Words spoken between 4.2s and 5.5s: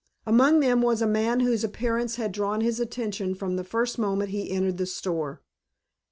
he entered the store.